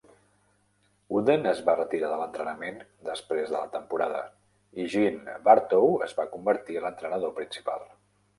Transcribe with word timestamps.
Wooden 1.15 1.43
es 1.51 1.59
va 1.67 1.75
retirar 1.75 2.09
de 2.13 2.17
l'entrenament 2.21 2.79
després 3.09 3.51
de 3.53 3.57
la 3.65 3.69
temporada, 3.75 4.23
i 4.85 4.87
Gene 4.95 5.37
Bartow 5.51 5.95
es 6.09 6.19
va 6.23 6.27
convertir 6.35 6.81
en 6.83 6.89
l'entrenador 6.89 7.37
principal. 7.39 7.89